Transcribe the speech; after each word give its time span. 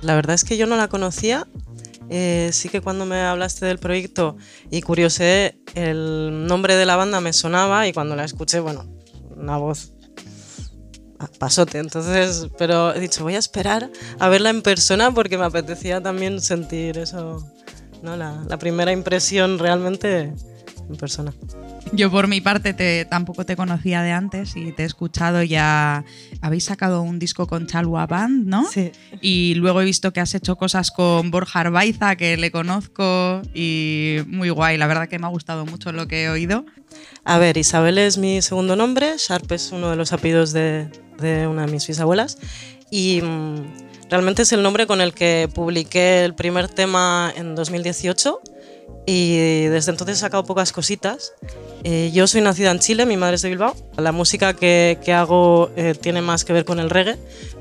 La 0.00 0.14
verdad 0.14 0.34
es 0.34 0.44
que 0.44 0.56
yo 0.56 0.66
no 0.66 0.76
la 0.76 0.88
conocía. 0.88 1.46
Eh, 2.08 2.48
sí 2.54 2.70
que 2.70 2.80
cuando 2.80 3.04
me 3.04 3.20
hablaste 3.20 3.66
del 3.66 3.78
proyecto 3.78 4.38
y 4.70 4.80
curiosé, 4.80 5.58
el 5.74 6.46
nombre 6.46 6.74
de 6.76 6.86
la 6.86 6.96
banda 6.96 7.20
me 7.20 7.34
sonaba 7.34 7.86
y 7.86 7.92
cuando 7.92 8.16
la 8.16 8.24
escuché, 8.24 8.60
bueno, 8.60 8.86
una 9.36 9.58
voz 9.58 9.92
pasote. 11.38 11.76
Entonces, 11.76 12.48
pero 12.56 12.94
he 12.94 13.00
dicho, 13.00 13.22
voy 13.22 13.34
a 13.34 13.38
esperar 13.38 13.90
a 14.18 14.28
verla 14.30 14.48
en 14.48 14.62
persona 14.62 15.12
porque 15.12 15.36
me 15.36 15.44
apetecía 15.44 16.00
también 16.00 16.40
sentir 16.40 16.96
eso, 16.96 17.46
¿no? 18.02 18.16
la, 18.16 18.44
la 18.48 18.58
primera 18.58 18.92
impresión 18.92 19.58
realmente 19.58 20.32
en 20.88 20.96
persona. 20.96 21.32
Yo 21.92 22.10
por 22.10 22.28
mi 22.28 22.40
parte 22.40 22.74
te, 22.74 23.04
tampoco 23.04 23.44
te 23.46 23.56
conocía 23.56 24.02
de 24.02 24.12
antes 24.12 24.56
y 24.56 24.72
te 24.72 24.82
he 24.82 24.86
escuchado 24.86 25.42
ya. 25.42 26.04
Habéis 26.40 26.64
sacado 26.64 27.02
un 27.02 27.18
disco 27.18 27.46
con 27.46 27.66
Chalwa 27.66 28.06
Band, 28.06 28.46
¿no? 28.46 28.66
Sí. 28.70 28.92
Y 29.20 29.54
luego 29.54 29.80
he 29.80 29.84
visto 29.84 30.12
que 30.12 30.20
has 30.20 30.34
hecho 30.34 30.56
cosas 30.56 30.90
con 30.90 31.30
Borja 31.30 31.60
Arbaiza, 31.60 32.16
que 32.16 32.36
le 32.36 32.50
conozco 32.50 33.42
y 33.54 34.18
muy 34.26 34.50
guay. 34.50 34.76
La 34.76 34.86
verdad 34.86 35.08
que 35.08 35.18
me 35.18 35.26
ha 35.26 35.30
gustado 35.30 35.64
mucho 35.66 35.92
lo 35.92 36.08
que 36.08 36.24
he 36.24 36.30
oído. 36.30 36.66
A 37.24 37.38
ver, 37.38 37.56
Isabel 37.56 37.98
es 37.98 38.18
mi 38.18 38.42
segundo 38.42 38.76
nombre, 38.76 39.14
Sharp 39.18 39.50
es 39.52 39.72
uno 39.72 39.90
de 39.90 39.96
los 39.96 40.12
apellidos 40.12 40.52
de, 40.52 40.90
de 41.20 41.46
una 41.46 41.66
de 41.66 41.72
mis 41.72 41.86
bisabuelas 41.86 42.38
y 42.90 43.20
mm, 43.22 43.62
realmente 44.10 44.42
es 44.42 44.52
el 44.52 44.62
nombre 44.62 44.86
con 44.86 45.00
el 45.00 45.12
que 45.12 45.48
publiqué 45.52 46.24
el 46.24 46.34
primer 46.34 46.68
tema 46.68 47.32
en 47.36 47.54
2018 47.54 48.40
y 49.06 49.66
desde 49.68 49.90
entonces 49.90 50.18
he 50.18 50.20
sacado 50.20 50.44
pocas 50.44 50.72
cositas. 50.72 51.32
Eh, 51.84 52.10
yo 52.12 52.26
soy 52.26 52.40
nacida 52.40 52.70
en 52.70 52.78
Chile, 52.78 53.06
mi 53.06 53.16
madre 53.16 53.36
es 53.36 53.42
de 53.42 53.48
Bilbao. 53.48 53.74
La 53.96 54.12
música 54.12 54.54
que, 54.54 54.98
que 55.04 55.12
hago 55.12 55.70
eh, 55.76 55.94
tiene 55.98 56.20
más 56.20 56.44
que 56.44 56.52
ver 56.52 56.64
con 56.64 56.78
el 56.78 56.90
reggae, 56.90 57.16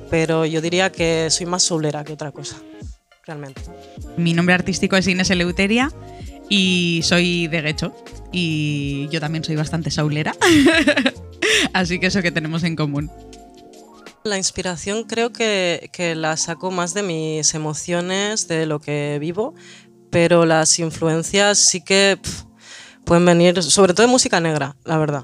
pero 0.10 0.46
yo 0.46 0.62
diría 0.62 0.92
que 0.92 1.30
soy 1.30 1.46
más 1.46 1.64
soulera 1.64 2.04
que 2.04 2.14
otra 2.14 2.32
cosa, 2.32 2.58
realmente. 3.26 3.62
Mi 4.18 4.34
nombre 4.34 4.56
artístico 4.56 4.98
es 4.98 5.08
Inés 5.08 5.30
Eleuteria 5.30 5.92
y 6.50 7.02
soy 7.04 7.48
de 7.48 7.62
Guecho. 7.62 7.96
Y 8.32 9.08
yo 9.10 9.22
también 9.22 9.44
soy 9.44 9.56
bastante 9.56 9.90
saulera. 9.90 10.36
Así 11.74 12.00
que 12.00 12.08
eso 12.08 12.22
que 12.22 12.32
tenemos 12.32 12.64
en 12.64 12.76
común. 12.76 13.10
La 14.28 14.38
inspiración 14.38 15.04
creo 15.04 15.32
que, 15.32 15.90
que 15.94 16.16
la 16.16 16.38
saco 16.38 16.70
más 16.70 16.94
de 16.94 17.04
mis 17.04 17.54
emociones, 17.54 18.48
de 18.48 18.66
lo 18.66 18.80
que 18.80 19.18
vivo, 19.20 19.56
pero 20.12 20.46
las 20.46 20.78
influencias 20.80 21.58
sí 21.58 21.82
que 21.82 22.20
pueden 23.06 23.26
venir, 23.26 23.64
sobre 23.64 23.94
todo 23.94 24.06
de 24.06 24.12
música 24.12 24.40
negra, 24.40 24.76
la 24.84 24.98
verdad. 24.98 25.24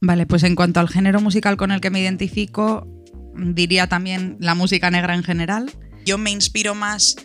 Vale, 0.00 0.26
pues 0.26 0.42
en 0.42 0.54
cuanto 0.54 0.80
al 0.80 0.88
género 0.88 1.20
musical 1.20 1.56
con 1.56 1.70
el 1.70 1.80
que 1.80 1.90
me 1.90 2.00
identifico, 2.00 2.86
diría 3.34 3.86
también 3.86 4.36
la 4.40 4.54
música 4.54 4.90
negra 4.90 5.14
en 5.14 5.22
general. 5.22 5.70
Yo 6.04 6.18
me 6.18 6.30
inspiro 6.30 6.74
más 6.74 7.16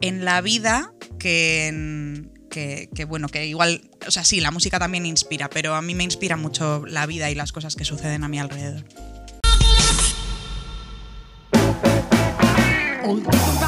en 0.00 0.24
la 0.24 0.40
vida 0.40 0.92
que 1.18 1.68
en. 1.68 2.32
Que, 2.50 2.88
que, 2.94 3.04
bueno, 3.04 3.28
que 3.28 3.46
igual, 3.46 3.90
o 4.06 4.10
sea, 4.10 4.24
sí, 4.24 4.40
la 4.40 4.50
música 4.50 4.78
también 4.78 5.04
inspira, 5.04 5.50
pero 5.50 5.74
a 5.74 5.82
mí 5.82 5.94
me 5.94 6.04
inspira 6.04 6.38
mucho 6.38 6.86
la 6.86 7.04
vida 7.04 7.30
y 7.30 7.34
las 7.34 7.52
cosas 7.52 7.76
que 7.76 7.84
suceden 7.84 8.24
a 8.24 8.28
mi 8.28 8.38
alrededor. 8.38 8.82
old. 13.06 13.65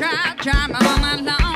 try, 0.00 0.34
try 0.38 0.66
my 0.66 0.80
mama 0.82 1.22
long. 1.22 1.49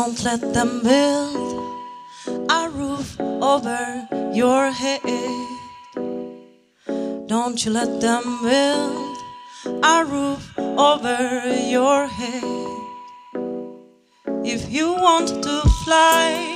Don't 0.00 0.22
let 0.22 0.40
them 0.54 0.80
build 0.84 1.74
a 2.48 2.70
roof 2.70 3.18
over 3.20 4.06
your 4.32 4.70
head. 4.70 5.02
Don't 7.26 7.58
you 7.64 7.72
let 7.72 8.00
them 8.00 8.22
build 8.44 9.16
a 9.82 10.04
roof 10.04 10.56
over 10.56 11.18
your 11.76 12.06
head. 12.06 12.44
If 14.44 14.70
you 14.70 14.92
want 14.92 15.42
to 15.42 15.56
fly, 15.84 16.54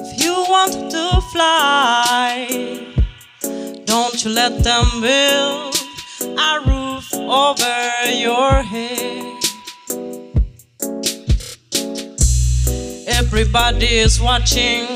if 0.00 0.08
you 0.22 0.34
want 0.48 0.74
to 0.96 1.06
fly, 1.32 2.48
don't 3.84 4.24
you 4.24 4.30
let 4.30 4.64
them 4.64 4.86
build 5.02 5.76
a 6.38 6.52
roof 6.66 7.12
over 7.12 8.10
your 8.26 8.62
head. 8.62 8.85
Everybody 13.26 13.98
is 13.98 14.20
watching, 14.20 14.86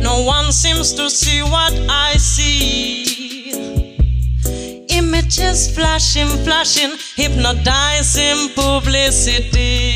no 0.00 0.22
one 0.22 0.52
seems 0.52 0.92
to 0.94 1.10
see 1.10 1.42
what 1.42 1.74
I 1.90 2.14
see. 2.16 3.96
Images 4.88 5.74
flashing, 5.74 6.28
flashing, 6.44 6.96
hypnotizing 7.16 8.50
publicity. 8.54 9.92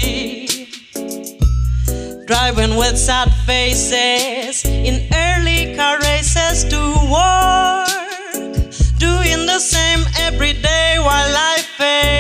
Driving 2.27 2.75
with 2.77 2.99
sad 2.99 3.33
faces 3.47 4.65
in 4.65 5.07
early 5.15 5.77
car 5.77 6.01
races 6.01 6.65
to 6.65 6.81
work. 7.07 7.87
Doing 8.99 9.47
the 9.47 9.61
same 9.61 10.05
every 10.19 10.55
day 10.55 10.97
while 10.99 11.33
life 11.33 11.67
fades. 11.79 12.20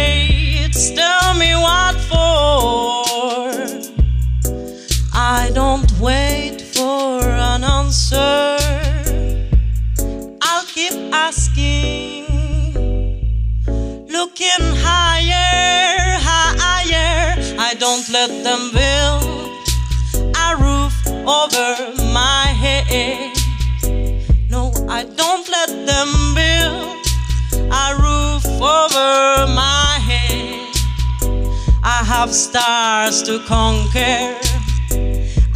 Have 32.21 32.35
stars 32.35 33.23
to 33.23 33.39
conquer. 33.47 34.37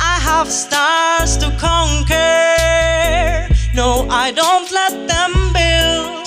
I 0.01 0.17
have 0.29 0.51
stars 0.51 1.37
to 1.37 1.51
conquer. 1.61 3.55
No, 3.75 4.07
I 4.09 4.33
don't 4.35 4.71
let 4.73 4.95
them 5.13 5.33
build 5.59 6.27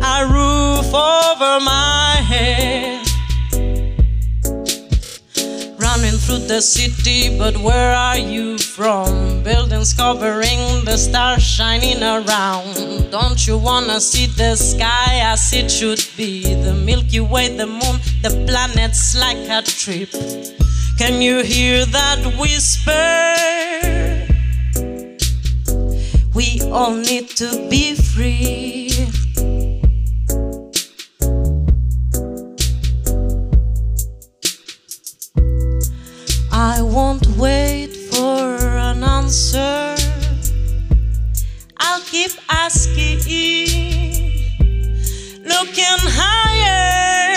a 0.00 0.18
roof 0.34 0.94
over 0.94 1.58
my 1.70 1.83
the 6.48 6.60
city, 6.60 7.36
but 7.38 7.56
where 7.56 7.94
are 7.94 8.18
you 8.18 8.58
from? 8.58 9.42
Buildings 9.42 9.92
covering 9.94 10.84
the 10.84 10.96
stars 10.96 11.42
shining 11.42 12.02
around. 12.02 13.10
Don't 13.10 13.46
you 13.46 13.56
wanna 13.56 14.00
see 14.00 14.26
the 14.26 14.54
sky 14.56 15.20
as 15.22 15.52
it 15.52 15.70
should 15.70 16.04
be? 16.16 16.42
The 16.42 16.74
Milky 16.74 17.20
Way, 17.20 17.56
the 17.56 17.66
moon, 17.66 17.96
the 18.22 18.30
planets 18.46 19.16
like 19.16 19.48
a 19.48 19.62
trip. 19.62 20.10
Can 20.98 21.22
you 21.22 21.42
hear 21.42 21.86
that 21.86 22.20
whisper? 22.38 22.94
We 26.34 26.60
all 26.70 26.94
need 26.94 27.28
to 27.40 27.68
be 27.70 27.94
free. 27.94 28.83
Won't 37.14 37.36
wait 37.38 37.94
for 38.12 38.56
an 38.58 39.04
answer. 39.04 39.94
I'll 41.78 42.00
keep 42.00 42.32
asking, 42.48 43.18
looking 45.44 46.00
higher. 46.18 47.33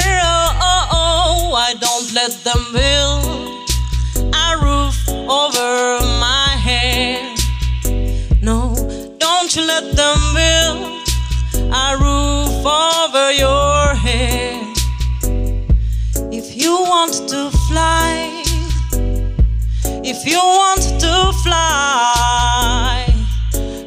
You 20.27 20.39
want 20.39 20.81
to 20.99 21.31
fly, 21.43 23.05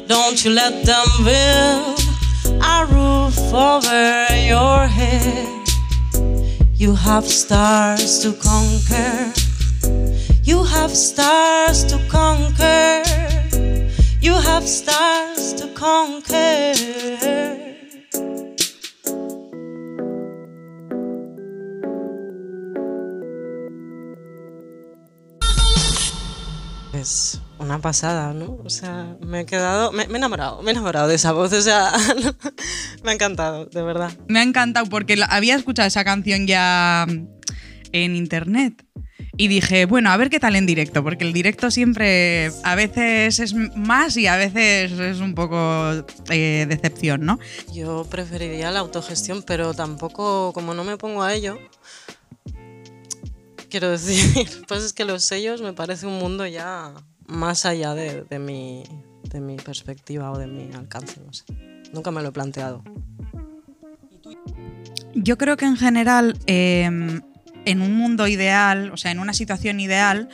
don't 0.07 0.43
you 0.43 0.51
let 0.51 0.85
them 0.85 1.07
build 1.23 2.01
a 2.63 2.85
roof 2.87 3.37
over 3.53 4.25
your 4.35 4.87
head. 4.87 5.67
You 6.73 6.95
have 6.95 7.27
stars 7.27 8.19
to 8.23 8.33
conquer. 8.33 9.31
You 10.43 10.63
have 10.63 10.91
stars 10.91 11.83
to 11.85 11.99
conquer. 12.09 13.03
You 14.19 14.33
have 14.33 14.67
stars 14.67 15.53
to 15.53 15.67
conquer. 15.75 17.70
Es 27.01 27.41
una 27.57 27.79
pasada, 27.79 28.31
¿no? 28.31 28.59
O 28.63 28.69
sea, 28.69 29.17
me 29.25 29.39
he 29.39 29.45
quedado, 29.47 29.91
me, 29.91 30.05
me 30.05 30.13
he 30.13 30.17
enamorado, 30.17 30.61
me 30.61 30.69
he 30.69 30.73
enamorado 30.73 31.07
de 31.07 31.15
esa 31.15 31.31
voz, 31.31 31.51
o 31.51 31.61
sea, 31.61 31.91
me 33.03 33.09
ha 33.09 33.13
encantado, 33.15 33.65
de 33.65 33.81
verdad. 33.81 34.11
Me 34.27 34.37
ha 34.37 34.43
encantado 34.43 34.85
porque 34.85 35.19
había 35.27 35.55
escuchado 35.55 35.87
esa 35.87 36.03
canción 36.03 36.45
ya 36.45 37.07
en 37.91 38.15
internet 38.15 38.85
y 39.35 39.47
dije, 39.47 39.85
bueno, 39.85 40.11
a 40.11 40.17
ver 40.17 40.29
qué 40.29 40.39
tal 40.39 40.55
en 40.55 40.67
directo, 40.67 41.03
porque 41.03 41.23
el 41.23 41.33
directo 41.33 41.71
siempre 41.71 42.51
a 42.63 42.75
veces 42.75 43.39
es 43.39 43.55
más 43.55 44.15
y 44.15 44.27
a 44.27 44.35
veces 44.35 44.91
es 44.91 45.19
un 45.19 45.33
poco 45.33 46.05
eh, 46.29 46.67
decepción, 46.69 47.25
¿no? 47.25 47.39
Yo 47.73 48.05
preferiría 48.09 48.69
la 48.69 48.79
autogestión, 48.79 49.41
pero 49.41 49.73
tampoco, 49.73 50.51
como 50.53 50.75
no 50.75 50.83
me 50.83 50.97
pongo 50.97 51.23
a 51.23 51.33
ello, 51.33 51.57
quiero 53.71 53.89
decir, 53.89 54.47
pues 54.67 54.83
es 54.83 54.93
que 54.93 55.05
los 55.05 55.23
sellos 55.23 55.61
me 55.61 55.73
parece 55.73 56.05
un 56.05 56.19
mundo 56.19 56.45
ya 56.45 56.93
más 57.25 57.65
allá 57.65 57.95
de, 57.95 58.23
de 58.23 58.37
mi, 58.37 58.83
de 59.23 59.41
mi 59.41 59.55
perspectiva 59.55 60.31
o 60.31 60.37
de 60.37 60.45
mi 60.45 60.71
alcance, 60.75 61.19
no 61.25 61.33
sé. 61.33 61.45
Nunca 61.93 62.11
me 62.11 62.21
lo 62.21 62.29
he 62.29 62.31
planteado. 62.31 62.83
Yo 65.15 65.37
creo 65.37 65.57
que 65.57 65.65
en 65.65 65.75
general, 65.75 66.37
eh, 66.45 66.85
en 67.65 67.81
un 67.81 67.95
mundo 67.95 68.27
ideal, 68.27 68.91
o 68.91 68.97
sea, 68.97 69.11
en 69.11 69.19
una 69.19 69.33
situación 69.33 69.79
ideal, 69.79 70.29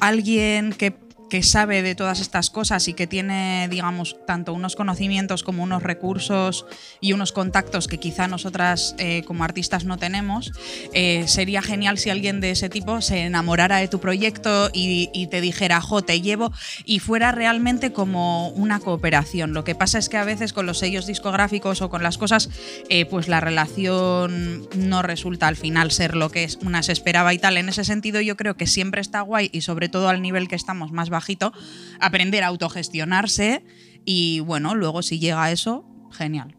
alguien 0.00 0.72
que, 0.72 0.96
que 1.28 1.42
sabe 1.42 1.82
de 1.82 1.94
todas 1.94 2.20
estas 2.20 2.50
cosas 2.50 2.88
y 2.88 2.94
que 2.94 3.06
tiene, 3.06 3.68
digamos, 3.68 4.16
tanto 4.26 4.52
unos 4.52 4.76
conocimientos 4.76 5.42
como 5.42 5.62
unos 5.62 5.82
recursos 5.82 6.66
y 7.00 7.12
unos 7.12 7.32
contactos 7.32 7.88
que 7.88 7.98
quizá 7.98 8.28
nosotras 8.28 8.94
eh, 8.98 9.22
como 9.26 9.44
artistas 9.44 9.84
no 9.84 9.98
tenemos, 9.98 10.52
eh, 10.92 11.24
sería 11.26 11.62
genial 11.62 11.98
si 11.98 12.10
alguien 12.10 12.40
de 12.40 12.50
ese 12.50 12.68
tipo 12.68 13.00
se 13.00 13.20
enamorara 13.24 13.78
de 13.78 13.88
tu 13.88 14.00
proyecto 14.00 14.70
y, 14.72 15.26
te 15.30 15.40
dijera, 15.40 15.80
jo, 15.80 16.02
te 16.02 16.20
llevo, 16.20 16.52
y 16.84 16.98
fuera 16.98 17.32
realmente 17.32 17.92
como 17.92 18.48
una 18.50 18.78
cooperación. 18.80 19.54
Lo 19.54 19.64
que 19.64 19.74
pasa 19.74 19.98
es 19.98 20.08
que 20.08 20.18
a 20.18 20.24
veces 20.24 20.52
con 20.52 20.66
los 20.66 20.78
sellos 20.78 21.06
discográficos 21.06 21.82
o 21.82 21.90
con 21.90 22.02
las 22.02 22.18
cosas, 22.18 22.50
eh, 22.88 23.06
pues 23.06 23.28
la 23.28 23.40
relación 23.40 24.68
no 24.76 25.02
resulta 25.02 25.48
al 25.48 25.56
final 25.56 25.90
ser 25.90 26.14
lo 26.14 26.30
que 26.30 26.48
una 26.62 26.82
se 26.82 26.92
esperaba 26.92 27.32
y 27.32 27.38
tal. 27.38 27.56
En 27.56 27.68
ese 27.68 27.84
sentido 27.84 28.20
yo 28.20 28.36
creo 28.36 28.56
que 28.56 28.66
siempre 28.66 29.00
está 29.00 29.22
guay 29.22 29.50
y 29.52 29.62
sobre 29.62 29.88
todo 29.88 30.08
al 30.08 30.22
nivel 30.22 30.48
que 30.48 30.56
estamos 30.56 30.92
más 30.92 31.10
bajito, 31.14 31.52
aprender 32.00 32.44
a 32.44 32.48
autogestionarse 32.48 33.64
y 34.04 34.40
bueno, 34.40 34.74
luego 34.74 35.02
si 35.02 35.18
llega 35.18 35.42
a 35.44 35.50
eso, 35.50 35.84
genial. 36.12 36.54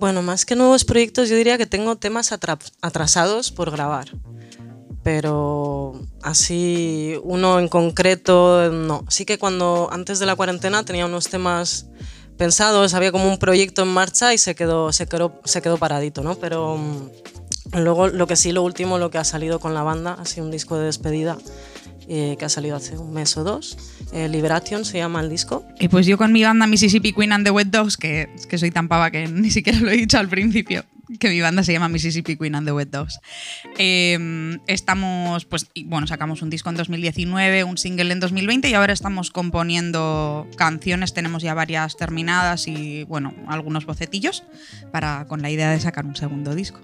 Bueno, 0.00 0.22
más 0.22 0.44
que 0.44 0.56
nuevos 0.56 0.84
proyectos, 0.84 1.28
yo 1.28 1.36
diría 1.36 1.58
que 1.58 1.66
tengo 1.66 1.96
temas 1.96 2.32
atra- 2.32 2.58
atrasados 2.82 3.50
por 3.50 3.70
grabar. 3.70 4.08
Pero 5.02 6.00
así, 6.22 7.14
uno 7.22 7.58
en 7.58 7.68
concreto, 7.68 8.70
no. 8.70 9.04
Sí 9.08 9.24
que 9.24 9.38
cuando 9.38 9.88
antes 9.92 10.18
de 10.18 10.26
la 10.26 10.36
cuarentena 10.36 10.84
tenía 10.84 11.06
unos 11.06 11.28
temas 11.28 11.86
pensados, 12.36 12.94
había 12.94 13.10
como 13.12 13.28
un 13.28 13.38
proyecto 13.38 13.82
en 13.82 13.88
marcha 13.88 14.34
y 14.34 14.38
se 14.38 14.54
quedó, 14.54 14.92
se 14.92 15.06
quedó, 15.06 15.40
se 15.44 15.62
quedó 15.62 15.78
paradito, 15.78 16.22
¿no? 16.22 16.34
Pero 16.36 16.76
mm, 16.76 17.08
Luego, 17.78 18.08
lo 18.08 18.26
que 18.26 18.36
sí, 18.36 18.50
lo 18.52 18.62
último, 18.62 18.96
lo 18.98 19.10
que 19.10 19.18
ha 19.18 19.24
salido 19.24 19.60
con 19.60 19.74
la 19.74 19.82
banda, 19.82 20.24
sido 20.24 20.46
un 20.46 20.50
disco 20.50 20.78
de 20.78 20.86
despedida 20.86 21.36
eh, 22.08 22.36
que 22.38 22.44
ha 22.44 22.48
salido 22.48 22.76
hace 22.76 22.96
un 22.96 23.12
mes 23.12 23.36
o 23.36 23.44
dos. 23.44 23.76
Eh, 24.12 24.28
Liberation 24.28 24.84
se 24.84 24.98
llama 24.98 25.20
el 25.20 25.28
disco. 25.28 25.66
Y 25.78 25.88
pues 25.88 26.06
yo 26.06 26.16
con 26.16 26.32
mi 26.32 26.42
banda 26.42 26.66
Mississippi 26.66 27.12
Queen 27.12 27.32
and 27.32 27.44
the 27.44 27.50
Wet 27.50 27.68
Dogs, 27.68 27.96
que, 27.96 28.28
que 28.48 28.58
soy 28.58 28.70
tan 28.70 28.88
pava 28.88 29.10
que 29.10 29.28
ni 29.32 29.50
siquiera 29.50 29.78
lo 29.80 29.90
he 29.90 29.96
dicho 29.96 30.18
al 30.18 30.28
principio, 30.28 30.84
que 31.20 31.28
mi 31.28 31.40
banda 31.40 31.62
se 31.62 31.72
llama 31.72 31.88
Mississippi 31.88 32.36
Queen 32.36 32.54
and 32.54 32.66
the 32.66 32.72
Wet 32.72 32.90
Dogs. 32.90 33.20
Eh, 33.78 34.58
estamos, 34.66 35.44
pues, 35.44 35.66
bueno, 35.84 36.06
sacamos 36.06 36.42
un 36.42 36.50
disco 36.50 36.70
en 36.70 36.76
2019, 36.76 37.64
un 37.64 37.78
single 37.78 38.12
en 38.12 38.20
2020 38.20 38.70
y 38.70 38.74
ahora 38.74 38.92
estamos 38.92 39.30
componiendo 39.30 40.46
canciones, 40.56 41.14
tenemos 41.14 41.42
ya 41.42 41.54
varias 41.54 41.96
terminadas 41.96 42.68
y, 42.68 43.04
bueno, 43.04 43.34
algunos 43.48 43.86
bocetillos 43.86 44.44
para, 44.92 45.26
con 45.26 45.42
la 45.42 45.50
idea 45.50 45.70
de 45.70 45.80
sacar 45.80 46.06
un 46.06 46.16
segundo 46.16 46.54
disco. 46.54 46.80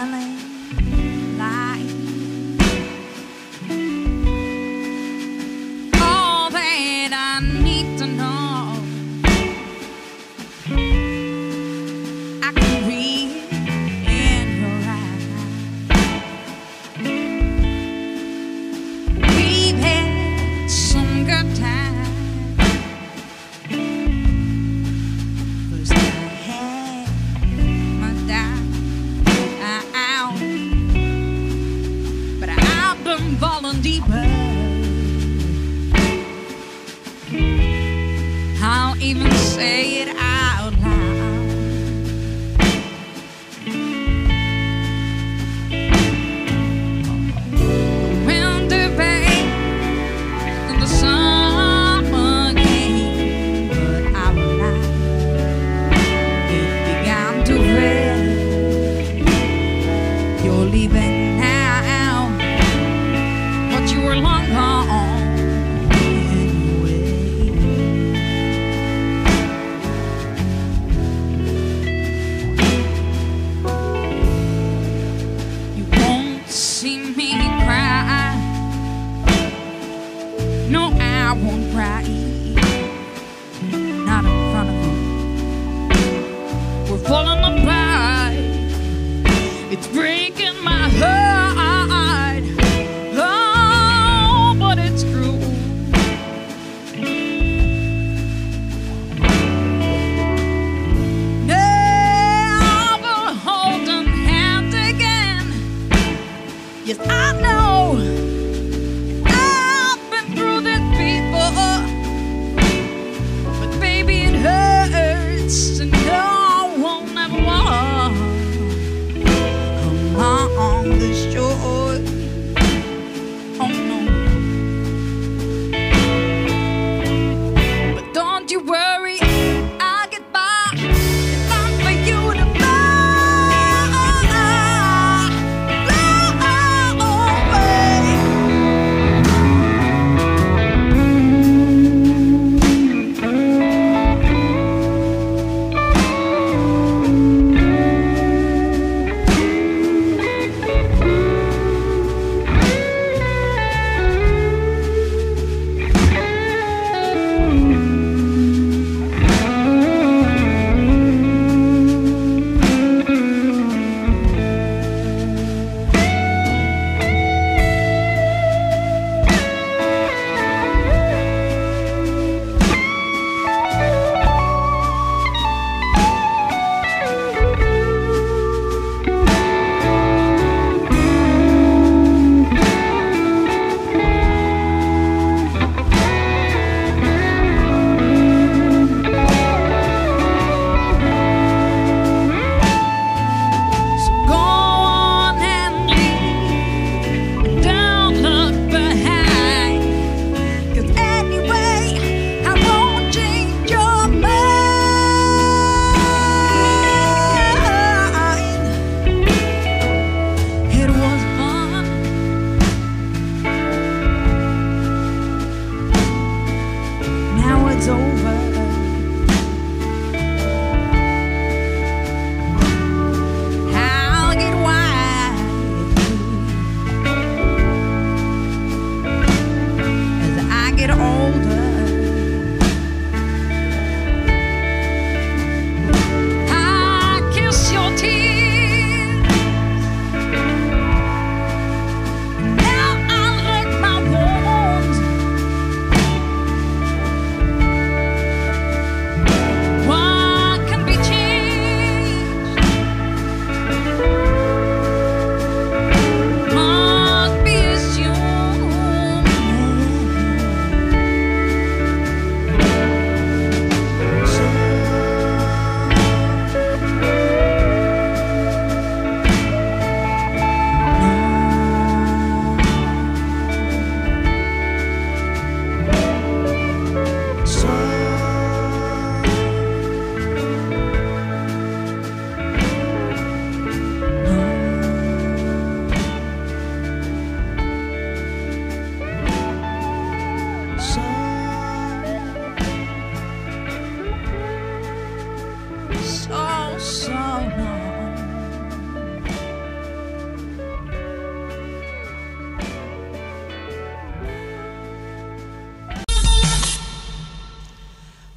Amém. 0.00 0.29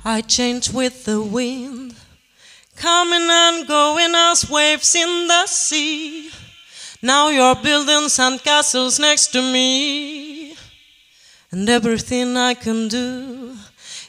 I 0.06 0.20
change 0.20 0.70
with 0.70 1.06
the 1.06 1.22
wind, 1.22 1.96
coming 2.76 3.26
and 3.30 3.66
going 3.66 4.14
as 4.14 4.50
waves 4.50 4.96
in 4.96 5.28
the 5.30 5.48
sea. 5.48 6.30
Now 7.02 7.30
you're 7.30 7.56
building 7.56 8.10
sandcastles 8.10 9.00
next 9.00 9.28
to 9.28 9.42
me, 9.42 10.58
and 11.52 11.70
everything 11.70 12.36
I 12.36 12.54
can 12.54 12.90
do 12.90 13.56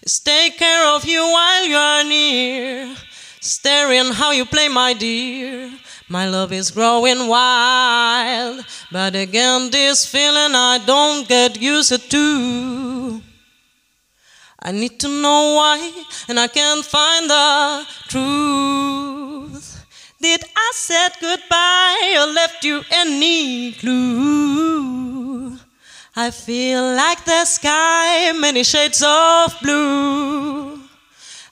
is 0.02 0.18
take 0.18 0.58
care 0.58 0.88
of 0.96 1.04
you 1.04 1.20
while 1.20 1.64
you're 1.64 2.04
near, 2.08 2.96
staring 3.40 4.12
how 4.12 4.32
you 4.32 4.46
play, 4.46 4.66
my 4.66 4.94
dear. 4.94 5.70
My 6.08 6.28
love 6.28 6.52
is 6.52 6.72
growing 6.72 7.28
wild, 7.28 8.66
but 8.90 9.14
again, 9.14 9.70
this 9.70 10.06
feeling 10.06 10.56
I 10.56 10.80
don't 10.84 11.28
get 11.28 11.60
used 11.62 12.10
to. 12.10 13.22
I 14.66 14.73
need 14.73 14.99
to 15.00 15.09
know 15.09 15.56
why, 15.56 15.92
and 16.26 16.40
I 16.40 16.47
can't 16.49 16.83
find 16.83 17.28
the 17.28 17.87
truth. 18.09 19.85
Did 20.23 20.42
I 20.56 20.73
said 20.75 21.11
goodbye 21.21 22.16
or 22.18 22.33
left 22.33 22.64
you 22.64 22.80
any 22.90 23.73
clue? 23.73 25.59
I 26.16 26.30
feel 26.30 26.83
like 26.83 27.26
the 27.26 27.44
sky, 27.44 28.33
many 28.33 28.64
shades 28.64 29.02
of 29.06 29.54
blue. 29.61 30.33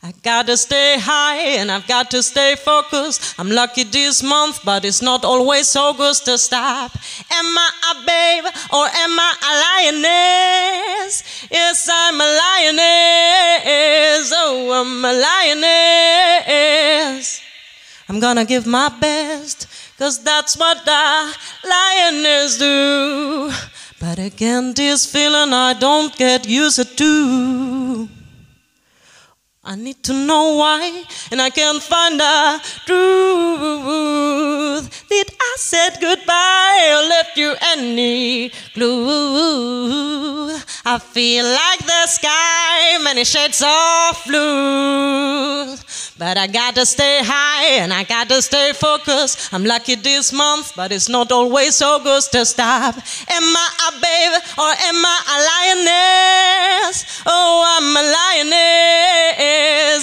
I 0.05 0.13
gotta 0.21 0.57
stay 0.57 0.99
high 0.99 1.61
and 1.61 1.71
I've 1.71 1.87
got 1.87 2.11
to 2.11 2.25
stay 2.25 2.57
focused. 2.57 3.37
I'm 3.39 3.49
lucky 3.49 3.85
this 3.85 4.21
month, 4.21 4.65
but 4.65 4.85
it's 4.85 5.01
not 5.01 5.25
always 5.25 5.69
so 5.69 5.95
good 5.95 6.17
to 6.25 6.37
stop. 6.39 6.91
Am 7.31 7.57
I 7.57 7.71
a 7.93 7.95
babe 8.05 8.45
or 8.73 8.85
am 8.85 9.17
I 9.21 9.33
a 9.49 9.53
lioness? 9.63 11.23
Yes, 11.49 11.89
I'm 11.89 12.21
a 12.21 12.27
lioness. 12.43 14.33
Oh, 14.35 14.73
I'm 14.75 15.05
a 15.05 15.13
lioness. 16.51 17.41
I'm 18.09 18.19
gonna 18.19 18.45
give 18.45 18.67
my 18.67 18.89
best, 18.89 19.69
cause 19.99 20.19
that's 20.25 20.57
what 20.59 20.85
the 20.85 21.33
lioness 21.65 22.59
do. 22.59 23.53
But 24.01 24.19
again, 24.19 24.75
this 24.75 25.07
feeling 25.07 25.53
I 25.53 25.75
don't 25.75 26.13
get 26.17 26.49
used 26.49 26.99
to. 26.99 28.09
I 29.65 29.77
need 29.77 30.03
to 30.03 30.13
know 30.13 30.57
why, 30.57 31.05
and 31.31 31.41
I 31.41 31.49
can't 31.49 31.81
find 31.81 32.19
the 32.19 32.61
truth. 32.85 34.03
Did 35.09 35.31
I 35.41 35.55
said 35.57 36.01
goodbye 36.01 36.91
or 36.91 37.09
left 37.09 37.37
you 37.37 37.55
any 37.61 38.51
clue? 38.75 40.53
I 40.85 40.99
feel 40.99 41.45
like 41.45 41.79
the 41.79 42.07
sky, 42.09 42.99
many 43.05 43.23
shades 43.23 43.63
of 43.63 44.21
blue. 44.27 45.77
But 46.19 46.39
I 46.39 46.47
gotta 46.49 46.85
stay 46.85 47.21
high 47.23 47.83
and 47.83 47.93
I 47.93 48.03
gotta 48.05 48.43
stay 48.43 48.73
focused. 48.73 49.53
I'm 49.53 49.65
lucky 49.65 49.95
this 49.95 50.33
month, 50.33 50.73
but 50.77 50.93
it's 50.93 51.09
not 51.09 51.33
always 51.33 51.77
so 51.77 52.01
good 52.01 52.23
to 52.33 52.45
stop. 52.45 52.97
Am 52.97 53.57
I 53.65 53.69
a 53.89 53.93
babe 54.01 54.43
or 54.59 54.71
am 54.89 55.05
I 55.05 55.19
a 55.35 55.37
lioness? 55.51 57.23
Oh, 57.27 57.63
I'm 57.75 57.97
a 57.97 58.03
lioness. 58.17 59.52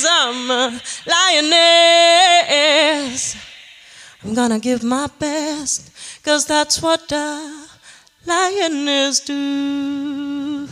I'm 0.05 0.51
a 0.51 0.79
lioness. 1.05 1.49
I'm 4.23 4.33
gonna 4.33 4.59
give 4.59 4.83
my 4.83 5.07
best, 5.19 5.91
cause 6.23 6.45
that's 6.45 6.81
what 6.81 7.07
the 7.07 7.67
lioness 8.25 9.25
do. 9.25 10.67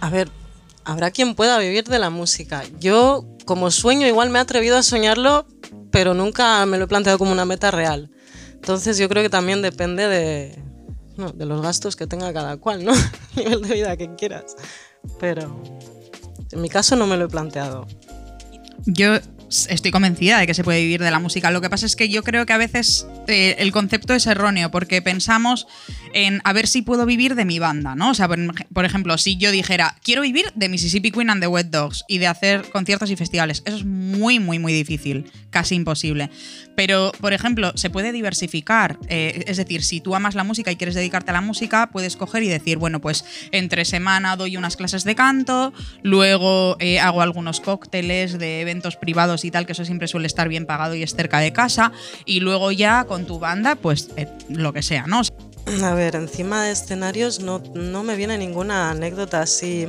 A 0.00 0.10
ver, 0.10 0.30
habrá 0.84 1.10
quien 1.10 1.34
pueda 1.34 1.58
vivir 1.58 1.84
de 1.84 1.98
la 1.98 2.10
música. 2.10 2.62
Yo, 2.78 3.24
como 3.44 3.70
sueño, 3.70 4.06
igual 4.06 4.30
me 4.30 4.38
he 4.38 4.42
atrevido 4.42 4.76
a 4.76 4.82
soñarlo, 4.82 5.46
pero 5.90 6.14
nunca 6.14 6.64
me 6.66 6.78
lo 6.78 6.84
he 6.84 6.88
planteado 6.88 7.18
como 7.18 7.32
una 7.32 7.44
meta 7.44 7.70
real. 7.70 8.10
Entonces 8.54 8.98
yo 8.98 9.08
creo 9.08 9.22
que 9.22 9.30
también 9.30 9.62
depende 9.62 10.08
de, 10.08 10.63
no, 11.16 11.30
de 11.30 11.46
los 11.46 11.62
gastos 11.62 11.96
que 11.96 12.06
tenga 12.06 12.32
cada 12.32 12.56
cual, 12.56 12.84
¿no? 12.84 12.92
El 13.36 13.44
nivel 13.44 13.62
de 13.62 13.74
vida 13.74 13.96
que 13.96 14.14
quieras. 14.14 14.56
Pero 15.20 15.62
en 16.50 16.60
mi 16.60 16.68
caso 16.68 16.96
no 16.96 17.06
me 17.06 17.16
lo 17.16 17.26
he 17.26 17.28
planteado. 17.28 17.86
Yo 18.86 19.16
estoy 19.48 19.90
convencida 19.90 20.38
de 20.38 20.46
que 20.46 20.54
se 20.54 20.64
puede 20.64 20.80
vivir 20.80 21.02
de 21.02 21.10
la 21.10 21.18
música. 21.18 21.50
Lo 21.50 21.60
que 21.60 21.70
pasa 21.70 21.86
es 21.86 21.96
que 21.96 22.08
yo 22.08 22.22
creo 22.22 22.46
que 22.46 22.52
a 22.52 22.58
veces 22.58 23.06
eh, 23.28 23.56
el 23.58 23.72
concepto 23.72 24.14
es 24.14 24.26
erróneo 24.26 24.70
porque 24.70 25.02
pensamos 25.02 25.66
en 26.12 26.40
a 26.44 26.52
ver 26.52 26.66
si 26.66 26.82
puedo 26.82 27.06
vivir 27.06 27.34
de 27.34 27.44
mi 27.44 27.58
banda, 27.58 27.94
¿no? 27.94 28.10
O 28.10 28.14
sea, 28.14 28.28
por, 28.28 28.84
ejemplo, 28.84 29.18
si 29.18 29.36
yo 29.36 29.50
dijera, 29.50 29.96
quiero 30.02 30.22
vivir 30.22 30.46
de 30.54 30.68
Mississippi 30.68 31.10
Queen 31.10 31.30
and 31.30 31.40
the 31.40 31.46
Wet 31.46 31.66
Dogs 31.66 32.04
y 32.08 32.18
de 32.18 32.26
hacer 32.26 32.70
conciertos 32.70 33.10
y 33.10 33.16
festivales, 33.16 33.62
eso 33.64 33.76
es 33.76 33.84
muy, 33.84 34.38
muy, 34.38 34.58
muy 34.58 34.72
difícil, 34.72 35.30
casi 35.50 35.74
imposible. 35.74 36.30
Pero, 36.76 37.12
por 37.20 37.32
ejemplo, 37.32 37.72
se 37.76 37.90
puede 37.90 38.12
diversificar. 38.12 38.98
eh, 39.08 39.44
es 39.46 39.56
decir, 39.56 39.82
si 39.82 40.00
tú 40.00 40.14
amas 40.14 40.34
la 40.34 40.44
música 40.44 40.70
y 40.70 40.76
quieres 40.76 40.94
dedicarte 40.94 41.30
a 41.30 41.34
la 41.34 41.40
música, 41.40 41.90
puedes 41.90 42.16
coger 42.16 42.42
y 42.42 42.48
decir, 42.48 42.78
bueno, 42.78 43.00
pues 43.00 43.24
entre 43.52 43.84
semana 43.84 44.36
doy 44.36 44.56
unas 44.56 44.76
clases 44.76 45.04
de 45.04 45.14
canto, 45.14 45.72
luego 46.02 46.76
eh, 46.80 47.00
hago 47.00 47.22
algunos 47.22 47.60
cócteles 47.60 48.38
de 48.38 48.60
eventos 48.60 48.96
privados 48.96 49.43
y 49.44 49.50
tal, 49.50 49.66
que 49.66 49.72
eso 49.72 49.84
siempre 49.84 50.08
suele 50.08 50.26
estar 50.26 50.48
bien 50.48 50.66
pagado 50.66 50.94
y 50.94 51.02
es 51.02 51.14
cerca 51.14 51.38
de 51.38 51.52
casa, 51.52 51.92
y 52.24 52.40
luego 52.40 52.72
ya 52.72 53.04
con 53.04 53.26
tu 53.26 53.38
banda, 53.38 53.76
pues 53.76 54.10
eh, 54.16 54.28
lo 54.48 54.72
que 54.72 54.82
sea, 54.82 55.06
¿no? 55.06 55.22
A 55.82 55.94
ver, 55.94 56.14
encima 56.14 56.64
de 56.64 56.72
escenarios 56.72 57.40
no, 57.40 57.62
no 57.74 58.02
me 58.02 58.16
viene 58.16 58.36
ninguna 58.36 58.90
anécdota 58.90 59.40
así, 59.40 59.88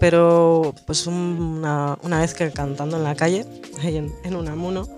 pero 0.00 0.74
pues 0.86 1.06
una, 1.06 1.96
una 2.02 2.20
vez 2.20 2.34
que 2.34 2.50
cantando 2.50 2.96
en 2.96 3.04
la 3.04 3.14
calle, 3.14 3.46
en, 3.84 4.12
en 4.24 4.34
Unamuno, 4.34 4.88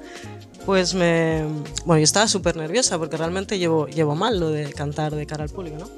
pues 0.65 0.95
me... 0.95 1.45
Bueno, 1.85 2.01
yo 2.01 2.05
estaba 2.05 2.27
súper 2.29 2.57
nerviosa 2.57 2.99
porque 2.99 3.17
realmente 3.17 3.59
llevo, 3.59 3.87
llevo 3.89 4.17
mal 4.17 4.41
lo 4.41 4.51
de 4.51 4.73
cantar 4.73 5.15
de 5.15 5.27
cara 5.27 5.45
al 5.45 5.51
público, 5.51 5.77
¿no? 5.79 5.89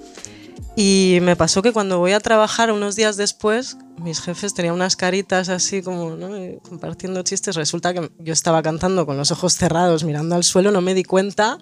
Y 0.80 1.18
me 1.22 1.34
pasó 1.34 1.60
que 1.60 1.72
cuando 1.72 1.98
voy 1.98 2.12
a 2.12 2.20
trabajar 2.20 2.70
unos 2.70 2.94
días 2.94 3.16
después, 3.16 3.78
mis 4.00 4.20
jefes 4.20 4.54
tenían 4.54 4.76
unas 4.76 4.94
caritas 4.94 5.48
así 5.48 5.82
como 5.82 6.10
¿no? 6.10 6.30
Compartiendo 6.60 7.20
chistes. 7.24 7.56
Resulta 7.56 7.92
que 7.92 8.12
yo 8.20 8.32
estaba 8.32 8.62
cantando 8.62 9.04
con 9.04 9.16
los 9.16 9.32
ojos 9.32 9.54
cerrados, 9.54 10.04
mirando 10.04 10.36
al 10.36 10.44
suelo, 10.44 10.70
no 10.70 10.80
me 10.80 10.94
di 10.94 11.02
cuenta 11.02 11.58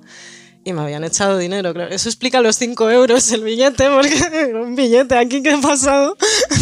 y 0.64 0.74
me 0.74 0.83
habían 0.83 1.02
echado 1.02 1.38
dinero. 1.38 1.72
Claro, 1.72 1.94
eso 1.94 2.11
explica 2.11 2.42
los 2.42 2.57
5 2.57 2.90
euros 2.90 3.33
el 3.33 3.42
billete, 3.42 3.88
porque 3.88 4.52
un 4.55 4.76
billete 4.76 5.16
aquí 5.16 5.42
que 5.42 5.55
he 5.55 5.62
pasado. 5.62 6.18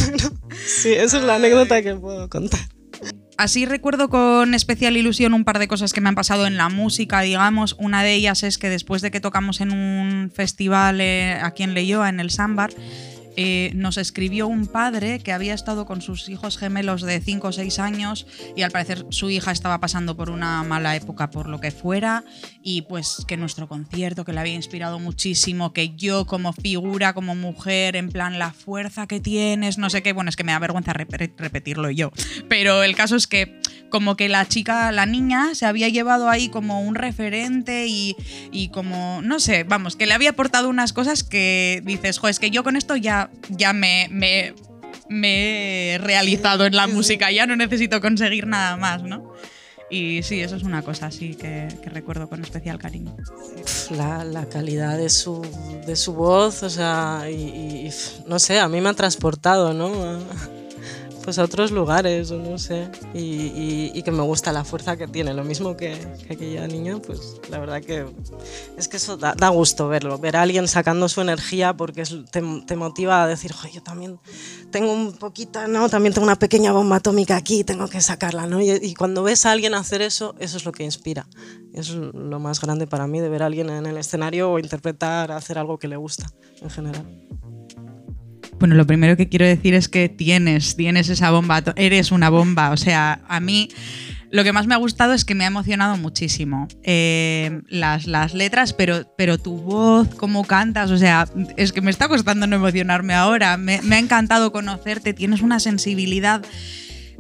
sí, 0.65 0.93
esa 0.93 1.19
es 1.19 1.25
la 1.25 1.35
anécdota 1.35 1.83
que 1.83 1.97
puedo 1.97 2.29
contar. 2.29 2.61
Así 3.37 3.67
recuerdo 3.67 4.09
con 4.09 4.55
especial 4.55 4.97
ilusión 4.97 5.35
un 5.35 5.45
par 5.45 5.59
de 5.59 5.67
cosas 5.67 5.93
que 5.93 6.01
me 6.01 6.09
han 6.09 6.15
pasado 6.15 6.47
en 6.47 6.57
la 6.57 6.69
música, 6.69 7.21
digamos. 7.21 7.75
Una 7.79 8.03
de 8.03 8.15
ellas 8.15 8.45
es 8.45 8.59
que 8.59 8.69
después 8.69 9.03
de 9.03 9.11
que 9.11 9.21
tocamos 9.21 9.61
en 9.61 9.73
un 9.73 10.31
festival 10.33 11.01
eh, 11.01 11.41
aquí 11.43 11.65
en 11.65 11.75
Leyoa, 11.75 12.09
en 12.09 12.21
el 12.21 12.31
Sambar, 12.31 12.71
eh, 13.37 13.73
nos 13.75 13.97
escribió 13.99 14.47
un 14.47 14.67
padre 14.67 15.19
que 15.21 15.33
había 15.33 15.55
estado 15.55 15.87
con 15.87 16.03
sus 16.03 16.29
hijos 16.29 16.59
gemelos 16.59 17.03
de 17.03 17.21
5 17.21 17.49
o 17.49 17.53
6 17.53 17.79
años 17.79 18.27
y 18.57 18.63
al 18.63 18.71
parecer 18.71 19.07
su 19.11 19.31
hija 19.31 19.51
estaba 19.53 19.81
pasando 19.81 20.17
por 20.17 20.31
una 20.31 20.63
mala 20.63 20.95
época 20.97 21.31
por 21.31 21.49
lo 21.49 21.61
que 21.61 21.71
fuera 21.71 22.25
y 22.63 22.83
pues 22.83 23.25
que 23.27 23.37
nuestro 23.37 23.69
concierto 23.69 24.25
que 24.25 24.33
le 24.33 24.41
había 24.41 24.55
inspirado 24.55 24.99
muchísimo, 24.99 25.73
que 25.73 25.95
yo 25.97 26.27
como 26.27 26.53
figura, 26.53 27.13
como 27.13 27.35
mujer, 27.35 27.97
en 27.97 28.11
plan 28.11 28.39
la 28.39 28.53
fuerza 28.53 29.07
que 29.07 29.21
tienes, 29.21 29.79
no 29.79 29.91
sé 29.91 30.03
qué, 30.03 30.13
bueno, 30.13 30.31
es 30.31 30.37
que 30.37 30.45
me 30.45 30.53
da 30.53 30.59
vergüenza 30.59 30.93
rep- 30.93 31.35
repetirlo 31.37 31.91
yo, 31.91 32.13
pero 32.49 32.83
el 32.83 32.95
caso 32.95 33.17
es 33.17 33.27
que 33.27 33.61
como 33.91 34.17
que 34.17 34.29
la 34.29 34.49
chica, 34.49 34.91
la 34.91 35.07
niña, 35.07 35.55
se 35.55 35.67
había 35.67 35.89
llevado 35.89 36.29
ahí 36.29 36.49
como 36.49 36.81
un 36.83 36.97
referente 36.97 37.87
y, 37.87 38.17
y 38.51 38.69
como, 38.71 39.21
no 39.23 39.39
sé, 39.39 39.63
vamos, 39.63 39.95
que 39.95 40.07
le 40.07 40.15
había 40.15 40.31
aportado 40.31 40.69
unas 40.69 40.93
cosas 40.93 41.23
que 41.23 41.81
dices, 41.85 42.19
jo, 42.19 42.27
es 42.27 42.41
que 42.41 42.51
yo 42.51 42.65
con 42.65 42.75
esto 42.75 42.97
ya, 42.97 43.24
ya 43.49 43.73
me, 43.73 44.09
me, 44.11 44.55
me 45.09 45.95
he 45.95 45.99
realizado 45.99 46.67
en 46.67 46.77
la 46.77 46.87
música, 46.87 47.31
ya 47.31 47.47
no 47.47 47.57
necesito 47.57 48.01
conseguir 48.01 48.47
nada 48.47 48.77
más, 48.77 49.03
¿no? 49.03 49.33
Y 49.91 50.23
sí, 50.23 50.41
eso 50.41 50.57
es 50.57 50.63
una 50.63 50.83
cosa 50.83 51.07
así 51.07 51.35
que, 51.35 51.69
que 51.83 51.91
recuerdo 51.91 52.29
con 52.29 52.43
especial 52.43 52.79
cariño. 52.79 53.17
La, 53.91 54.25
la 54.25 54.47
calidad 54.47 54.97
de 54.97 55.11
su, 55.11 55.47
de 55.87 55.95
su 55.95 56.15
voz, 56.15 56.63
o 56.63 56.71
sea, 56.71 57.27
y, 57.31 57.35
y, 57.35 57.91
no 58.27 58.39
sé, 58.39 58.59
a 58.59 58.69
mí 58.69 58.81
me 58.81 58.89
ha 58.89 58.95
transportado, 58.95 59.75
¿no? 59.75 60.19
Pues 61.25 61.39
a 61.39 61.45
otros 61.45 61.71
lugares, 61.71 62.31
o 62.31 62.39
no 62.39 62.59
sé, 62.59 62.91
y, 63.15 64.03
que 64.03 64.11
me 64.11 64.21
gusta 64.23 64.53
la 64.53 64.63
fuerza 64.63 64.99
que 64.99 65.09
tiene, 65.09 65.33
lo 65.33 65.43
mismo 65.43 65.75
que, 65.75 65.97
que 66.27 66.35
aquella 66.35 66.67
niña, 66.67 66.99
pues 66.99 67.41
la 67.49 67.59
verdad 67.59 67.81
que 67.81 68.05
es 68.77 68.89
que 68.89 68.99
eso 68.99 69.17
da, 69.17 69.49
gusto 69.49 69.89
verlo, 69.89 70.19
ver 70.19 70.37
a 70.37 70.43
alguien 70.43 70.69
sacando 70.69 71.09
su 71.09 71.23
energía 71.23 71.75
porque 71.75 72.03
te, 72.31 72.77
motiva 72.77 73.23
a 73.23 73.27
decir, 73.27 73.55
"Jo, 73.55 73.69
yo 73.69 73.83
también 73.83 74.21
tengo 74.71 74.93
un 74.93 75.15
poquito, 75.15 75.67
¿no? 75.67 75.89
También 75.89 76.13
tengo 76.13 76.27
una 76.27 76.39
pequeña 76.39 76.73
bomba 76.73 76.97
atómica 76.97 77.37
aquí, 77.37 77.65
tengo 77.65 77.89
que 77.89 78.03
sacarla, 78.03 78.47
y 78.63 78.95
cuando 78.95 79.23
ves 79.23 79.47
a 79.47 79.53
alguien 79.53 79.73
hacer 79.73 80.03
eso, 80.03 80.35
eso 80.39 80.59
es 80.59 80.67
lo 80.67 80.73
que 80.73 80.85
inspira. 80.85 81.27
Es 81.73 81.91
lo 81.91 82.39
más 82.39 82.61
grande 82.61 82.87
para 82.87 83.07
mí 83.07 83.21
de 83.21 83.29
ver 83.31 83.43
a 83.43 83.47
alguien 83.47 83.71
en 83.71 83.87
el 83.87 83.97
escenario 83.97 84.53
o 84.53 84.59
interpretar, 84.59 85.33
hacer 85.33 85.59
algo 85.59 85.79
que 85.79 85.89
le 85.89 85.97
gusta 85.97 86.27
en 86.61 86.71
general. 86.71 87.05
Bueno, 88.65 88.77
lo 88.77 88.87
primero 88.87 89.15
que 89.15 89.29
quiero 89.29 89.45
decir 89.45 89.75
es 89.75 89.91
que 89.91 90.09
tienes, 90.09 90.75
tienes 90.75 91.11
esa 91.11 91.31
bomba, 91.31 91.63
eres 91.77 92.13
una 92.13 92.31
bomba. 92.31 92.71
O 92.71 92.79
sea, 92.79 93.21
a 93.29 93.39
mí 93.39 93.69
lo 94.31 94.43
que 94.43 94.55
más 94.55 94.67
me 94.67 94.73
ha 94.73 94.79
gustado 94.79 95.13
es 95.13 95.27
que 95.27 95.35
me 95.35 95.45
ha 95.45 95.49
emocionado 95.49 95.99
muchísimo. 95.99 96.67
Eh, 96.83 97.61
las, 97.69 98.07
las 98.07 98.33
letras, 98.33 98.73
pero, 98.73 99.15
pero 99.19 99.37
tu 99.37 99.59
voz, 99.59 100.15
cómo 100.15 100.45
cantas, 100.45 100.91
o 100.91 100.97
sea, 100.97 101.29
es 101.59 101.73
que 101.73 101.83
me 101.83 101.91
está 101.91 102.09
costando 102.09 102.47
no 102.47 102.57
emocionarme 102.57 103.13
ahora. 103.13 103.59
Me, 103.59 103.83
me 103.83 103.97
ha 103.97 103.99
encantado 103.99 104.51
conocerte, 104.51 105.13
tienes 105.13 105.43
una 105.43 105.61
sensibilidad. 105.61 106.41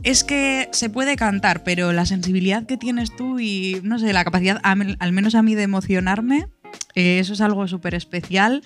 Es 0.02 0.24
que 0.24 0.70
se 0.72 0.88
puede 0.88 1.14
cantar, 1.16 1.62
pero 1.62 1.92
la 1.92 2.06
sensibilidad 2.06 2.64
que 2.64 2.78
tienes 2.78 3.14
tú 3.14 3.38
y, 3.38 3.80
no 3.82 3.98
sé, 3.98 4.14
la 4.14 4.24
capacidad, 4.24 4.62
al 4.62 5.12
menos 5.12 5.34
a 5.34 5.42
mí, 5.42 5.54
de 5.54 5.64
emocionarme, 5.64 6.46
eh, 6.94 7.18
eso 7.18 7.32
es 7.32 7.40
algo 7.40 7.66
súper 7.66 7.94
especial 7.94 8.62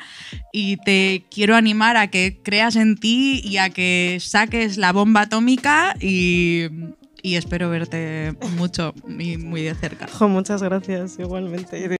y 0.52 0.76
te 0.78 1.24
quiero 1.30 1.56
animar 1.56 1.96
a 1.96 2.08
que 2.08 2.40
creas 2.42 2.76
en 2.76 2.96
ti 2.96 3.40
y 3.44 3.56
a 3.58 3.70
que 3.70 4.18
saques 4.20 4.76
la 4.76 4.92
bomba 4.92 5.22
atómica 5.22 5.94
y, 6.00 6.66
y 7.22 7.36
espero 7.36 7.70
verte 7.70 8.34
mucho 8.56 8.94
y 9.18 9.36
muy 9.36 9.62
de 9.62 9.74
cerca. 9.74 10.08
Muchas 10.20 10.62
gracias, 10.62 11.18
igualmente. 11.18 11.98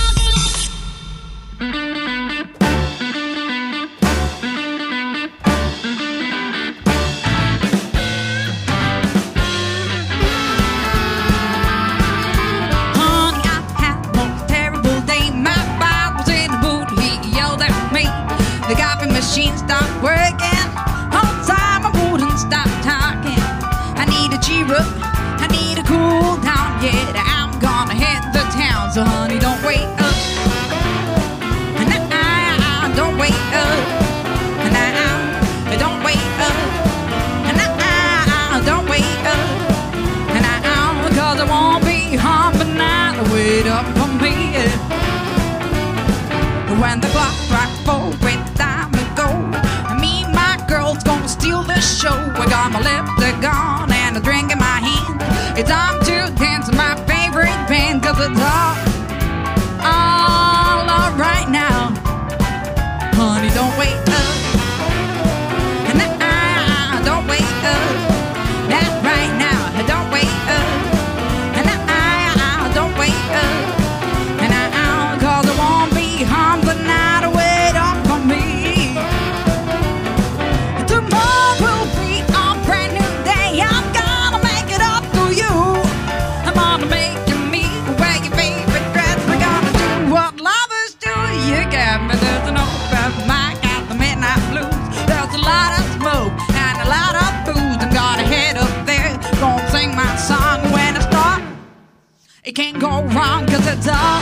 Can't 102.59 102.81
go 102.81 103.03
wrong 103.15 103.47
'cause 103.47 103.65
it's 103.69 103.87
all, 103.87 104.21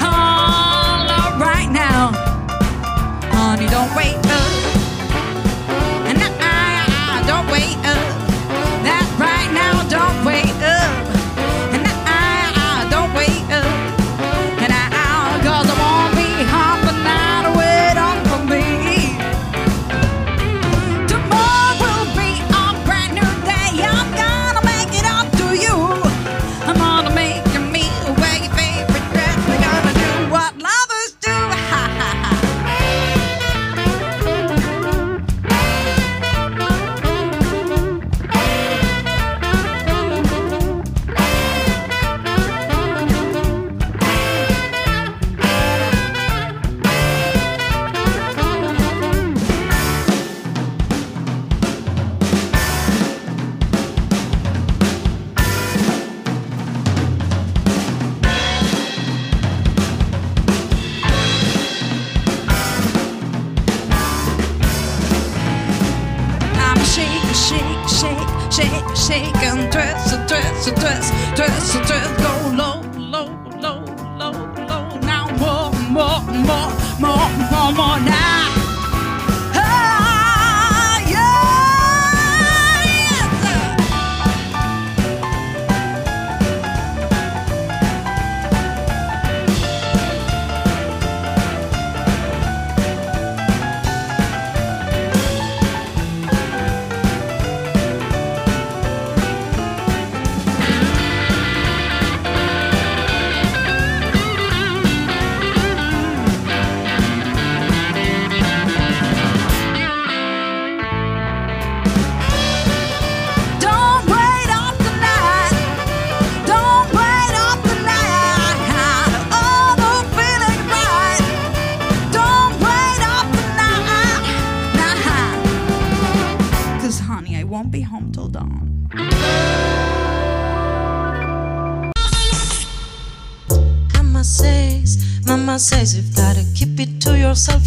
all 0.00 1.10
alright 1.10 1.68
now. 1.68 2.12
Honey, 3.32 3.66
don't 3.66 3.92
wait 3.96 4.23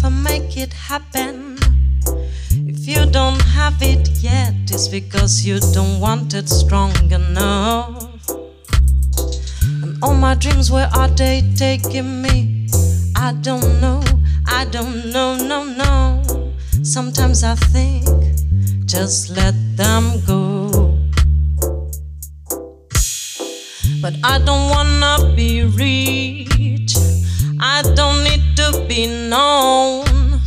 and 0.08 0.24
make 0.24 0.56
it 0.56 0.72
happen. 0.72 1.58
If 2.72 2.88
you 2.88 3.04
don't 3.10 3.42
have 3.58 3.76
it 3.82 4.08
yet, 4.22 4.54
it's 4.70 4.88
because 4.88 5.44
you 5.46 5.58
don't 5.74 6.00
want 6.00 6.32
it 6.34 6.48
strong 6.48 6.94
enough. 7.12 8.30
And 9.82 9.98
all 10.02 10.14
my 10.14 10.34
dreams, 10.34 10.70
where 10.70 10.88
are 10.96 11.08
they 11.08 11.42
taking 11.56 12.22
me? 12.22 12.68
I 13.16 13.32
don't 13.48 13.80
know, 13.82 14.02
I 14.46 14.64
don't 14.76 15.12
know, 15.12 15.36
no, 15.36 15.64
no. 15.82 15.92
Sometimes 16.82 17.44
I 17.44 17.54
think, 17.54 18.06
just 18.86 19.30
let 19.30 19.54
them 19.76 20.04
go. 20.26 20.38
But 24.00 24.14
I 24.24 24.38
don't 24.38 24.70
wanna 24.70 25.34
be 25.36 25.64
rich. 25.64 26.96
I 27.60 27.82
don't 27.82 28.22
need 28.22 28.37
known. 29.28 30.40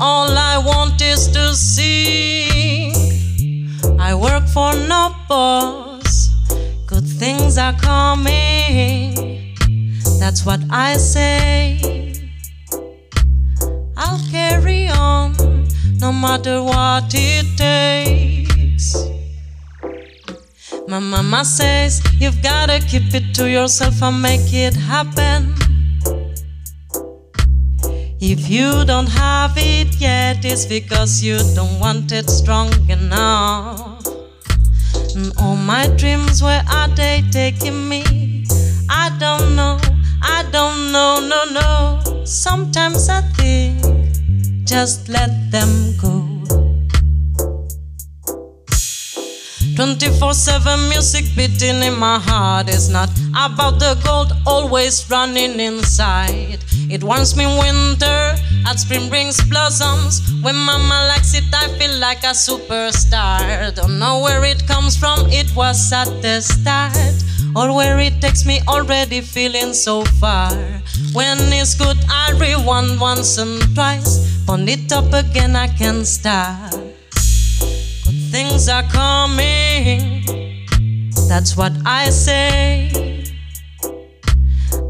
All 0.00 0.30
I 0.30 0.58
want 0.58 1.00
is 1.00 1.28
to 1.28 1.54
sing. 1.54 2.92
I 3.98 4.14
work 4.14 4.46
for 4.48 4.74
no 4.74 5.14
boss. 5.28 6.30
Good 6.86 7.06
things 7.06 7.58
are 7.58 7.72
coming. 7.74 9.54
That's 10.18 10.44
what 10.44 10.60
I 10.70 10.96
say. 10.96 12.12
I'll 13.96 14.20
carry 14.30 14.88
on 14.88 15.34
no 15.98 16.12
matter 16.12 16.62
what 16.62 17.12
it 17.14 17.46
takes. 17.56 18.94
My 20.88 20.98
mama 20.98 21.44
says 21.44 22.02
you've 22.18 22.42
gotta 22.42 22.80
keep 22.80 23.14
it 23.14 23.34
to 23.36 23.48
yourself 23.48 24.02
and 24.02 24.20
make 24.20 24.52
it 24.52 24.74
happen. 24.74 25.65
If 28.18 28.48
you 28.48 28.86
don't 28.86 29.08
have 29.08 29.52
it 29.56 30.00
yet, 30.00 30.42
it's 30.42 30.64
because 30.64 31.22
you 31.22 31.38
don't 31.54 31.78
want 31.78 32.12
it 32.12 32.30
strong 32.30 32.72
enough. 32.88 34.06
And 35.14 35.32
all 35.38 35.56
my 35.56 35.86
dreams, 35.98 36.42
where 36.42 36.64
are 36.70 36.88
they 36.88 37.22
taking 37.30 37.88
me? 37.88 38.46
I 38.88 39.14
don't 39.20 39.54
know, 39.54 39.78
I 40.22 40.48
don't 40.50 40.92
know, 40.92 41.20
no, 41.20 41.44
no. 41.52 42.24
Sometimes 42.24 43.10
I 43.10 43.20
think, 43.36 43.84
just 44.64 45.10
let 45.10 45.50
them 45.50 45.94
go. 46.00 46.35
24 49.76 50.32
7 50.32 50.88
music 50.88 51.26
beating 51.36 51.82
in 51.82 51.98
my 51.98 52.18
heart 52.18 52.66
is 52.70 52.88
not 52.88 53.10
about 53.36 53.78
the 53.78 53.94
gold 54.02 54.32
always 54.46 55.04
running 55.10 55.60
inside. 55.60 56.64
It 56.88 57.04
warms 57.04 57.36
me 57.36 57.44
winter, 57.44 58.36
at 58.66 58.80
spring 58.80 59.10
brings 59.10 59.38
blossoms. 59.50 60.22
When 60.40 60.56
mama 60.56 61.12
likes 61.12 61.34
it, 61.34 61.44
I 61.52 61.68
feel 61.76 61.98
like 61.98 62.24
a 62.24 62.32
superstar. 62.32 63.74
Don't 63.74 63.98
know 63.98 64.20
where 64.20 64.44
it 64.44 64.66
comes 64.66 64.96
from, 64.96 65.28
it 65.28 65.54
was 65.54 65.92
at 65.92 66.08
the 66.22 66.40
start. 66.40 66.96
Or 67.54 67.76
where 67.76 67.98
it 68.00 68.22
takes 68.22 68.46
me 68.46 68.62
already 68.66 69.20
feeling 69.20 69.74
so 69.74 70.04
far. 70.20 70.52
When 71.12 71.38
it's 71.52 71.74
good, 71.74 71.98
I 72.08 72.32
rewind 72.32 72.98
once 72.98 73.36
and 73.36 73.60
twice. 73.74 74.24
Pon 74.46 74.66
it 74.68 74.90
up 74.90 75.12
again, 75.12 75.54
I 75.54 75.68
can 75.68 76.06
start. 76.06 76.85
Things 78.30 78.68
are 78.68 78.82
coming. 78.84 80.24
That's 81.28 81.56
what 81.56 81.72
I 81.84 82.10
say. 82.10 83.24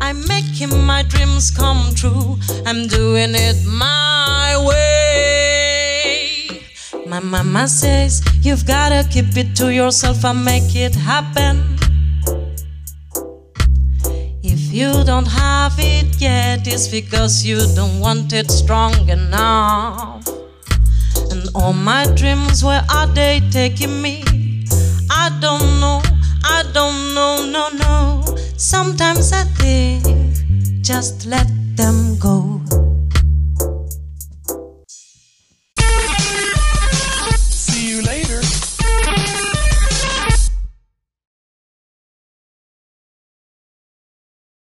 I'm 0.01 0.27
making 0.27 0.85
my 0.85 1.03
dreams 1.03 1.51
come 1.51 1.95
true. 1.95 2.39
I'm 2.65 2.87
doing 2.87 3.35
it 3.35 3.65
my 3.67 4.57
way. 4.67 5.07
My 7.07 7.21
mama 7.21 7.69
says 7.69 8.23
you've 8.41 8.67
gotta 8.67 9.09
keep 9.09 9.37
it 9.37 9.55
to 9.57 9.73
yourself 9.73 10.25
and 10.25 10.45
make 10.45 10.75
it 10.75 10.95
happen. 10.95 11.77
If 14.43 14.73
you 14.73 15.05
don't 15.05 15.27
have 15.27 15.75
it 15.79 16.21
yet, 16.21 16.67
it's 16.67 16.89
because 16.89 17.45
you 17.45 17.59
don't 17.75 18.01
want 18.01 18.33
it 18.33 18.51
strong 18.51 19.09
enough. 19.09 20.25
All 21.59 21.73
my 21.73 22.05
dreams, 22.15 22.63
where 22.63 22.85
are 22.91 23.07
they 23.07 23.41
taking 23.51 24.03
me? 24.03 24.23
I 25.11 25.31
don't 25.41 25.81
know, 25.81 26.03
I 26.45 26.63
don't 26.75 27.15
know, 27.15 27.47
no, 27.51 27.71
no. 27.71 28.37
Sometimes 28.59 29.33
I 29.33 29.45
think, 29.45 30.83
just 30.83 31.25
let 31.25 31.49
them 31.75 32.19
go. 32.19 32.61